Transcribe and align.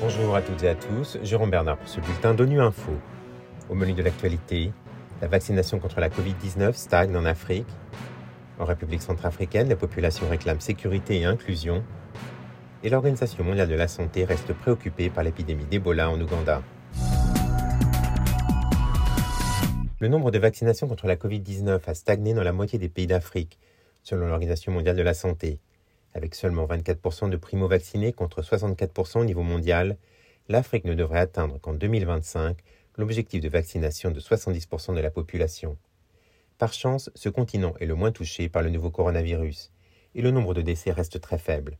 Bonjour 0.00 0.36
à 0.36 0.42
toutes 0.42 0.62
et 0.62 0.68
à 0.68 0.74
tous, 0.74 1.18
Jérôme 1.22 1.50
Bernard 1.50 1.78
pour 1.78 1.88
ce 1.88 2.00
bulletin 2.00 2.34
d'ONU 2.34 2.60
Info. 2.60 2.92
Au 3.70 3.74
menu 3.74 3.94
de 3.94 4.02
l'actualité, 4.02 4.72
la 5.22 5.28
vaccination 5.28 5.78
contre 5.78 6.00
la 6.00 6.08
Covid-19 6.08 6.74
stagne 6.74 7.16
en 7.16 7.24
Afrique. 7.24 7.66
En 8.58 8.64
République 8.64 9.00
centrafricaine, 9.00 9.68
la 9.68 9.76
population 9.76 10.28
réclame 10.28 10.60
sécurité 10.60 11.20
et 11.20 11.24
inclusion. 11.24 11.82
Et 12.82 12.90
l'Organisation 12.90 13.42
mondiale 13.42 13.68
de 13.68 13.74
la 13.74 13.88
santé 13.88 14.24
reste 14.24 14.52
préoccupée 14.52 15.08
par 15.08 15.24
l'épidémie 15.24 15.64
d'Ebola 15.64 16.10
en 16.10 16.20
Ouganda. 16.20 16.62
Le 20.00 20.08
nombre 20.08 20.30
de 20.30 20.38
vaccinations 20.38 20.86
contre 20.86 21.06
la 21.06 21.16
Covid-19 21.16 21.80
a 21.86 21.94
stagné 21.94 22.34
dans 22.34 22.42
la 22.42 22.52
moitié 22.52 22.78
des 22.78 22.90
pays 22.90 23.06
d'Afrique, 23.06 23.58
selon 24.04 24.28
l'Organisation 24.28 24.70
mondiale 24.70 24.96
de 24.96 25.02
la 25.02 25.14
santé. 25.14 25.58
Avec 26.14 26.36
seulement 26.36 26.66
24% 26.66 27.28
de 27.28 27.36
primo-vaccinés 27.36 28.12
contre 28.12 28.42
64% 28.42 29.18
au 29.18 29.24
niveau 29.24 29.42
mondial, 29.42 29.96
l'Afrique 30.48 30.84
ne 30.84 30.94
devrait 30.94 31.18
atteindre 31.18 31.58
qu'en 31.60 31.72
2025 31.72 32.56
l'objectif 32.96 33.40
de 33.40 33.48
vaccination 33.48 34.12
de 34.12 34.20
70% 34.20 34.94
de 34.94 35.00
la 35.00 35.10
population. 35.10 35.76
Par 36.58 36.72
chance, 36.72 37.10
ce 37.16 37.28
continent 37.28 37.74
est 37.80 37.86
le 37.86 37.96
moins 37.96 38.12
touché 38.12 38.48
par 38.48 38.62
le 38.62 38.70
nouveau 38.70 38.90
coronavirus, 38.90 39.72
et 40.14 40.22
le 40.22 40.30
nombre 40.30 40.54
de 40.54 40.62
décès 40.62 40.92
reste 40.92 41.20
très 41.20 41.38
faible. 41.38 41.78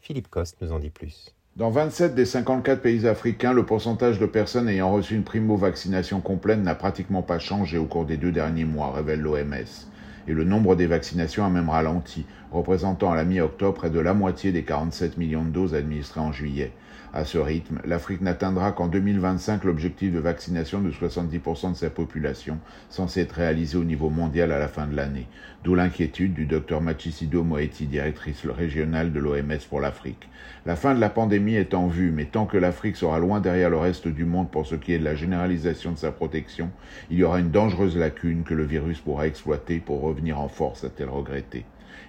Philippe 0.00 0.28
Coste 0.28 0.56
nous 0.60 0.72
en 0.72 0.80
dit 0.80 0.90
plus. 0.90 1.36
Dans 1.54 1.70
27 1.70 2.14
des 2.14 2.24
54 2.26 2.82
pays 2.82 3.06
africains, 3.06 3.52
le 3.52 3.64
pourcentage 3.64 4.18
de 4.18 4.26
personnes 4.26 4.68
ayant 4.68 4.92
reçu 4.92 5.14
une 5.14 5.24
primo-vaccination 5.24 6.20
complète 6.20 6.58
n'a 6.58 6.74
pratiquement 6.74 7.22
pas 7.22 7.38
changé 7.38 7.78
au 7.78 7.86
cours 7.86 8.04
des 8.04 8.16
deux 8.16 8.32
derniers 8.32 8.64
mois, 8.64 8.92
révèle 8.92 9.20
l'OMS 9.20 9.86
et 10.28 10.32
le 10.32 10.44
nombre 10.44 10.76
des 10.76 10.86
vaccinations 10.86 11.44
a 11.44 11.50
même 11.50 11.68
ralenti, 11.68 12.26
représentant 12.50 13.12
à 13.12 13.16
la 13.16 13.24
mi-octobre 13.24 13.74
près 13.74 13.90
de 13.90 14.00
la 14.00 14.14
moitié 14.14 14.52
des 14.52 14.62
47 14.62 15.18
millions 15.18 15.44
de 15.44 15.50
doses 15.50 15.74
administrées 15.74 16.20
en 16.20 16.32
juillet. 16.32 16.72
À 17.16 17.24
ce 17.24 17.38
rythme, 17.38 17.80
l'Afrique 17.86 18.20
n'atteindra 18.20 18.72
qu'en 18.72 18.88
2025 18.88 19.64
l'objectif 19.64 20.12
de 20.12 20.18
vaccination 20.18 20.82
de 20.82 20.90
70% 20.90 21.72
de 21.72 21.76
sa 21.76 21.88
population, 21.88 22.58
censé 22.90 23.20
être 23.20 23.32
réalisé 23.32 23.78
au 23.78 23.84
niveau 23.84 24.10
mondial 24.10 24.52
à 24.52 24.58
la 24.58 24.68
fin 24.68 24.86
de 24.86 24.94
l'année. 24.94 25.26
D'où 25.64 25.74
l'inquiétude 25.74 26.34
du 26.34 26.44
Dr 26.44 26.80
Machisido 26.82 27.42
Moeti, 27.42 27.86
directrice 27.86 28.44
régionale 28.44 29.12
de 29.12 29.20
l'OMS 29.20 29.58
pour 29.68 29.80
l'Afrique. 29.80 30.28
La 30.66 30.76
fin 30.76 30.94
de 30.94 31.00
la 31.00 31.08
pandémie 31.08 31.54
est 31.54 31.74
en 31.74 31.86
vue, 31.86 32.10
mais 32.10 32.26
tant 32.26 32.44
que 32.44 32.58
l'Afrique 32.58 32.96
sera 32.96 33.18
loin 33.18 33.40
derrière 33.40 33.70
le 33.70 33.78
reste 33.78 34.08
du 34.08 34.24
monde 34.24 34.50
pour 34.50 34.66
ce 34.66 34.74
qui 34.74 34.92
est 34.92 34.98
de 34.98 35.04
la 35.04 35.14
généralisation 35.14 35.92
de 35.92 35.98
sa 35.98 36.12
protection, 36.12 36.70
il 37.10 37.16
y 37.16 37.24
aura 37.24 37.40
une 37.40 37.50
dangereuse 37.50 37.96
lacune 37.96 38.42
que 38.42 38.54
le 38.54 38.64
virus 38.64 39.00
pourra 39.00 39.26
exploiter 39.26 39.78
pour 39.78 40.02
revenir 40.02 40.15
en 40.32 40.48
force, 40.48 40.84
a-t-elle 40.84 41.08
regretté. 41.08 41.64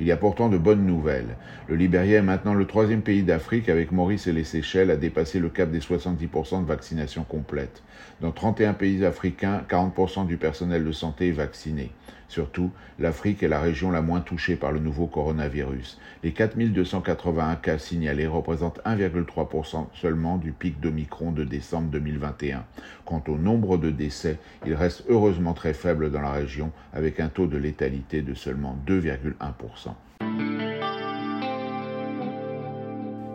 Il 0.00 0.06
y 0.06 0.12
a 0.12 0.16
pourtant 0.16 0.48
de 0.48 0.58
bonnes 0.58 0.86
nouvelles. 0.86 1.36
Le 1.68 1.76
Libéria 1.76 2.18
est 2.18 2.22
maintenant 2.22 2.54
le 2.54 2.66
troisième 2.66 3.02
pays 3.02 3.22
d'Afrique 3.22 3.68
avec 3.68 3.92
Maurice 3.92 4.26
et 4.26 4.32
les 4.32 4.44
Seychelles 4.44 4.90
à 4.90 4.96
dépasser 4.96 5.38
le 5.38 5.48
cap 5.48 5.70
des 5.70 5.80
70% 5.80 6.62
de 6.62 6.66
vaccination 6.66 7.24
complète. 7.24 7.82
Dans 8.20 8.32
31 8.32 8.74
pays 8.74 9.04
africains, 9.04 9.62
40% 9.68 10.26
du 10.26 10.36
personnel 10.36 10.84
de 10.84 10.92
santé 10.92 11.28
est 11.28 11.32
vacciné. 11.32 11.90
Surtout, 12.32 12.70
l'Afrique 12.98 13.42
est 13.42 13.48
la 13.48 13.60
région 13.60 13.90
la 13.90 14.00
moins 14.00 14.22
touchée 14.22 14.56
par 14.56 14.72
le 14.72 14.80
nouveau 14.80 15.06
coronavirus. 15.06 16.00
Les 16.22 16.32
4281 16.32 17.56
cas 17.56 17.76
signalés 17.76 18.26
représentent 18.26 18.80
1,3% 18.86 19.88
seulement 19.92 20.38
du 20.38 20.52
pic 20.52 20.80
d'Omicron 20.80 21.30
de 21.30 21.44
décembre 21.44 21.90
2021. 21.90 22.64
Quant 23.04 23.22
au 23.28 23.36
nombre 23.36 23.76
de 23.76 23.90
décès, 23.90 24.38
il 24.64 24.72
reste 24.72 25.04
heureusement 25.10 25.52
très 25.52 25.74
faible 25.74 26.10
dans 26.10 26.22
la 26.22 26.32
région 26.32 26.72
avec 26.94 27.20
un 27.20 27.28
taux 27.28 27.46
de 27.46 27.58
létalité 27.58 28.22
de 28.22 28.32
seulement 28.32 28.78
2,1%. 28.86 29.90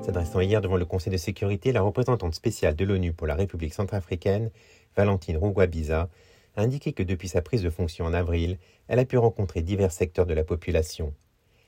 S'adressant 0.02 0.40
hier 0.40 0.60
devant 0.60 0.78
le 0.78 0.86
Conseil 0.86 1.14
de 1.14 1.18
sécurité, 1.18 1.72
la 1.72 1.84
représentante 1.84 2.34
spéciale 2.34 2.76
de 2.76 2.84
l'ONU 2.84 3.14
pour 3.14 3.28
la 3.28 3.36
République 3.36 3.76
centrafricaine, 3.76 4.50
Valentine 4.96 5.38
Rougwabiza, 5.38 6.10
a 6.58 6.64
indiqué 6.64 6.92
que 6.92 7.04
depuis 7.04 7.30
sa 7.30 7.42
prise 7.42 7.62
de 7.62 7.70
fonction 7.70 8.06
en 8.06 8.14
avril, 8.14 8.58
elle 8.88 9.00
a 9.00 9.06
pu 9.06 9.18
rencontrer 9.18 9.62
divers 9.62 9.92
secteurs 9.92 10.26
de 10.26 10.34
la 10.34 10.44
population. 10.44 11.14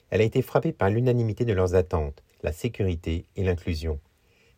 Elle 0.09 0.21
a 0.21 0.25
été 0.25 0.41
frappée 0.41 0.73
par 0.73 0.89
l'unanimité 0.89 1.45
de 1.45 1.53
leurs 1.53 1.75
attentes, 1.75 2.23
la 2.43 2.51
sécurité 2.51 3.25
et 3.35 3.43
l'inclusion. 3.43 3.99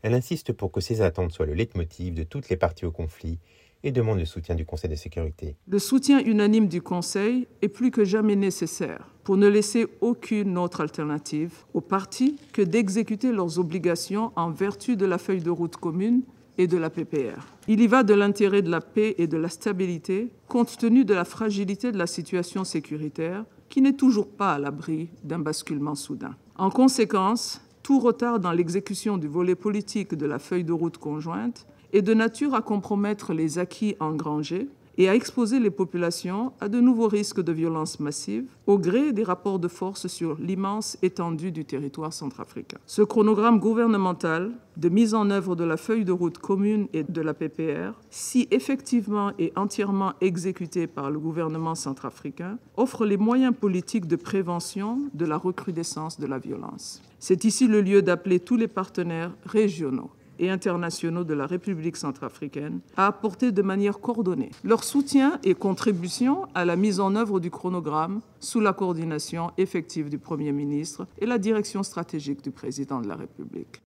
Elle 0.01 0.13
insiste 0.13 0.53
pour 0.53 0.71
que 0.71 0.81
ces 0.81 1.01
attentes 1.01 1.31
soient 1.31 1.45
le 1.45 1.53
leitmotiv 1.53 2.13
de 2.13 2.23
toutes 2.23 2.49
les 2.49 2.57
parties 2.57 2.85
au 2.85 2.91
conflit 2.91 3.37
et 3.83 3.91
demande 3.91 4.19
le 4.19 4.25
soutien 4.25 4.55
du 4.55 4.65
Conseil 4.65 4.89
de 4.89 4.95
sécurité. 4.95 5.55
Le 5.67 5.79
soutien 5.79 6.19
unanime 6.19 6.67
du 6.67 6.81
Conseil 6.81 7.47
est 7.61 7.67
plus 7.67 7.91
que 7.91 8.05
jamais 8.05 8.35
nécessaire 8.35 9.13
pour 9.23 9.37
ne 9.37 9.47
laisser 9.47 9.87
aucune 10.01 10.57
autre 10.57 10.81
alternative 10.81 11.53
aux 11.73 11.81
parties 11.81 12.37
que 12.53 12.61
d'exécuter 12.61 13.31
leurs 13.31 13.59
obligations 13.59 14.31
en 14.35 14.51
vertu 14.51 14.95
de 14.95 15.05
la 15.05 15.17
feuille 15.17 15.41
de 15.41 15.49
route 15.49 15.77
commune 15.77 16.23
et 16.57 16.67
de 16.67 16.77
la 16.77 16.89
PPR. 16.89 17.41
Il 17.67 17.81
y 17.81 17.87
va 17.87 18.03
de 18.03 18.13
l'intérêt 18.13 18.61
de 18.61 18.69
la 18.69 18.81
paix 18.81 19.15
et 19.17 19.27
de 19.27 19.37
la 19.37 19.49
stabilité, 19.49 20.31
compte 20.47 20.77
tenu 20.77 21.05
de 21.05 21.13
la 21.13 21.25
fragilité 21.25 21.91
de 21.91 21.97
la 21.97 22.07
situation 22.07 22.63
sécuritaire, 22.63 23.45
qui 23.69 23.81
n'est 23.81 23.93
toujours 23.93 24.27
pas 24.27 24.53
à 24.53 24.59
l'abri 24.59 25.09
d'un 25.23 25.39
basculement 25.39 25.95
soudain. 25.95 26.35
En 26.57 26.69
conséquence, 26.69 27.61
tout 27.83 27.99
retard 27.99 28.39
dans 28.39 28.51
l'exécution 28.51 29.17
du 29.17 29.27
volet 29.27 29.55
politique 29.55 30.13
de 30.13 30.25
la 30.25 30.39
feuille 30.39 30.63
de 30.63 30.73
route 30.73 30.97
conjointe 30.97 31.65
est 31.93 32.01
de 32.01 32.13
nature 32.13 32.53
à 32.53 32.61
compromettre 32.61 33.33
les 33.33 33.59
acquis 33.59 33.95
engrangés 33.99 34.67
et 34.97 35.09
à 35.09 35.15
exposer 35.15 35.59
les 35.59 35.69
populations 35.69 36.53
à 36.59 36.69
de 36.69 36.79
nouveaux 36.79 37.07
risques 37.07 37.41
de 37.41 37.51
violence 37.51 37.99
massive 37.99 38.45
au 38.67 38.77
gré 38.77 39.13
des 39.13 39.23
rapports 39.23 39.59
de 39.59 39.67
force 39.67 40.07
sur 40.07 40.37
l'immense 40.39 40.97
étendue 41.01 41.51
du 41.51 41.65
territoire 41.65 42.13
centrafricain. 42.13 42.77
Ce 42.85 43.01
chronogramme 43.01 43.59
gouvernemental 43.59 44.51
de 44.77 44.89
mise 44.89 45.13
en 45.13 45.29
œuvre 45.29 45.55
de 45.55 45.63
la 45.63 45.77
feuille 45.77 46.05
de 46.05 46.11
route 46.11 46.37
commune 46.37 46.87
et 46.93 47.03
de 47.03 47.21
la 47.21 47.33
PPR, 47.33 47.99
si 48.09 48.47
effectivement 48.51 49.31
et 49.37 49.51
entièrement 49.55 50.13
exécuté 50.21 50.87
par 50.87 51.11
le 51.11 51.19
gouvernement 51.19 51.75
centrafricain, 51.75 52.57
offre 52.77 53.05
les 53.05 53.17
moyens 53.17 53.53
politiques 53.59 54.07
de 54.07 54.15
prévention 54.15 54.99
de 55.13 55.25
la 55.25 55.37
recrudescence 55.37 56.19
de 56.19 56.27
la 56.27 56.39
violence. 56.39 57.01
C'est 57.19 57.45
ici 57.45 57.67
le 57.67 57.81
lieu 57.81 58.01
d'appeler 58.01 58.39
tous 58.39 58.57
les 58.57 58.67
partenaires 58.67 59.31
régionaux 59.45 60.09
et 60.41 60.49
internationaux 60.49 61.23
de 61.23 61.33
la 61.33 61.45
République 61.45 61.95
centrafricaine 61.95 62.81
à 62.97 63.07
apporter 63.07 63.53
de 63.53 63.61
manière 63.61 63.99
coordonnée 63.99 64.49
leur 64.65 64.83
soutien 64.83 65.39
et 65.45 65.53
contribution 65.53 66.47
à 66.53 66.65
la 66.65 66.75
mise 66.75 66.99
en 66.99 67.15
œuvre 67.15 67.39
du 67.39 67.49
chronogramme 67.49 68.21
sous 68.41 68.59
la 68.59 68.73
coordination 68.73 69.51
effective 69.57 70.09
du 70.09 70.17
Premier 70.17 70.51
ministre 70.51 71.07
et 71.19 71.25
la 71.25 71.37
direction 71.37 71.83
stratégique 71.83 72.43
du 72.43 72.51
Président 72.51 72.99
de 72.99 73.07
la 73.07 73.15
République. 73.15 73.81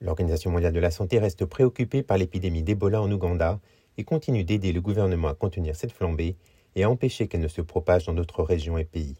L'Organisation 0.00 0.50
mondiale 0.50 0.72
de 0.72 0.80
la 0.80 0.90
santé 0.90 1.18
reste 1.18 1.44
préoccupée 1.44 2.02
par 2.02 2.18
l'épidémie 2.18 2.62
d'Ebola 2.62 3.02
en 3.02 3.12
Ouganda 3.12 3.60
et 3.98 4.04
continue 4.04 4.44
d'aider 4.44 4.72
le 4.72 4.80
gouvernement 4.80 5.28
à 5.28 5.34
contenir 5.34 5.76
cette 5.76 5.92
flambée 5.92 6.36
et 6.76 6.84
à 6.84 6.90
empêcher 6.90 7.26
qu'elle 7.26 7.40
ne 7.40 7.48
se 7.48 7.60
propage 7.60 8.06
dans 8.06 8.14
d'autres 8.14 8.42
régions 8.42 8.78
et 8.78 8.84
pays. 8.84 9.16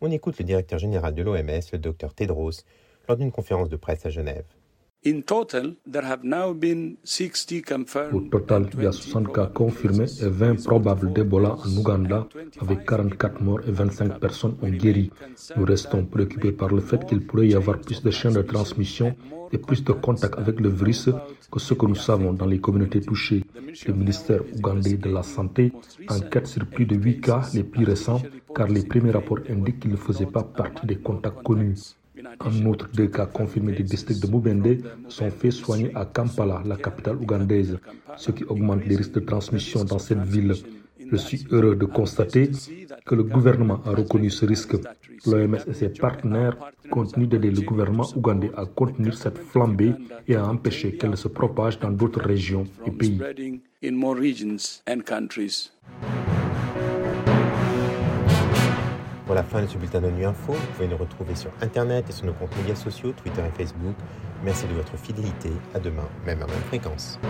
On 0.00 0.10
écoute 0.10 0.38
le 0.38 0.44
directeur 0.44 0.78
général 0.78 1.14
de 1.14 1.22
l'OMS, 1.22 1.60
le 1.72 1.78
docteur 1.78 2.14
Tedros, 2.14 2.62
lors 3.08 3.16
d'une 3.16 3.32
conférence 3.32 3.68
de 3.68 3.76
presse 3.76 4.04
à 4.06 4.10
Genève. 4.10 4.44
Au 5.06 5.12
total, 8.20 8.66
il 8.74 8.82
y 8.82 8.86
a 8.86 8.92
60 8.92 9.32
cas 9.32 9.46
confirmés 9.46 10.10
et 10.20 10.28
20 10.28 10.64
probables 10.64 11.12
d'Ebola 11.12 11.54
en 11.54 11.76
Ouganda, 11.76 12.26
avec 12.60 12.84
44 12.84 13.40
morts 13.40 13.60
et 13.66 13.70
25 13.70 14.18
personnes 14.18 14.56
ont 14.60 14.68
guéri. 14.68 15.10
Nous 15.56 15.64
restons 15.64 16.04
préoccupés 16.04 16.50
par 16.50 16.70
le 16.70 16.80
fait 16.80 17.06
qu'il 17.06 17.24
pourrait 17.24 17.46
y 17.46 17.54
avoir 17.54 17.80
plus 17.80 18.02
de 18.02 18.10
chaînes 18.10 18.34
de 18.34 18.42
transmission 18.42 19.14
et 19.52 19.58
plus 19.58 19.84
de 19.84 19.92
contacts 19.92 20.36
avec 20.36 20.58
le 20.58 20.68
virus 20.68 21.08
que 21.50 21.60
ce 21.60 21.74
que 21.74 21.86
nous 21.86 21.94
savons 21.94 22.32
dans 22.32 22.46
les 22.46 22.60
communautés 22.60 23.00
touchées. 23.00 23.44
Le 23.86 23.94
ministère 23.94 24.42
ougandais 24.56 24.96
de 24.96 25.10
la 25.10 25.22
Santé 25.22 25.72
enquête 26.08 26.48
sur 26.48 26.66
plus 26.66 26.86
de 26.86 26.96
8 26.96 27.20
cas 27.20 27.42
les 27.54 27.62
plus 27.62 27.84
récents, 27.84 28.20
car 28.54 28.66
les 28.66 28.82
premiers 28.82 29.12
rapports 29.12 29.38
indiquent 29.48 29.78
qu'ils 29.80 29.92
ne 29.92 29.96
faisaient 29.96 30.26
pas 30.26 30.42
partie 30.42 30.86
des 30.86 30.96
contacts 30.96 31.42
connus. 31.44 31.94
En 32.40 32.66
outre, 32.66 32.88
deux 32.94 33.08
cas 33.08 33.26
confirmés 33.26 33.72
du 33.72 33.82
district 33.82 34.20
de 34.22 34.28
Mubende 34.30 34.78
sont 35.08 35.30
faits 35.30 35.52
soigner 35.52 35.90
à 35.94 36.04
Kampala, 36.04 36.62
la 36.64 36.76
capitale 36.76 37.16
ougandaise, 37.16 37.78
ce 38.16 38.30
qui 38.30 38.44
augmente 38.44 38.84
les 38.86 38.96
risques 38.96 39.14
de 39.14 39.20
transmission 39.20 39.84
dans 39.84 39.98
cette 39.98 40.22
ville. 40.22 40.54
Je 41.10 41.16
suis 41.16 41.46
heureux 41.50 41.74
de 41.74 41.86
constater 41.86 42.50
que 43.06 43.14
le 43.14 43.22
gouvernement 43.22 43.80
a 43.86 43.90
reconnu 43.90 44.30
ce 44.30 44.44
risque. 44.44 44.76
L'OMS 45.26 45.56
et 45.66 45.72
ses 45.72 45.88
partenaires 45.88 46.56
continuent 46.90 47.28
d'aider 47.28 47.50
le 47.50 47.62
gouvernement 47.62 48.06
ougandais 48.14 48.50
à 48.56 48.66
contenir 48.66 49.16
cette 49.16 49.38
flambée 49.38 49.94
et 50.26 50.36
à 50.36 50.46
empêcher 50.46 50.96
qu'elle 50.96 51.16
se 51.16 51.28
propage 51.28 51.78
dans 51.78 51.90
d'autres 51.90 52.20
régions 52.20 52.64
et 52.86 52.90
pays. 52.90 53.18
Pour 59.28 59.34
la 59.34 59.42
fin 59.42 59.60
de 59.60 59.66
ce 59.66 59.76
bulletin 59.76 60.00
de 60.00 60.08
nuit 60.08 60.24
info, 60.24 60.54
vous 60.54 60.66
pouvez 60.74 60.88
nous 60.88 60.96
retrouver 60.96 61.34
sur 61.34 61.50
Internet 61.60 62.06
et 62.08 62.12
sur 62.12 62.24
nos 62.24 62.32
comptes 62.32 62.56
médias 62.56 62.74
sociaux, 62.74 63.12
Twitter 63.12 63.42
et 63.46 63.62
Facebook. 63.62 63.94
Merci 64.42 64.66
de 64.66 64.72
votre 64.72 64.96
fidélité. 64.96 65.50
À 65.74 65.78
demain, 65.78 66.08
même 66.24 66.40
à 66.40 66.46
même 66.46 66.62
fréquence. 66.68 67.20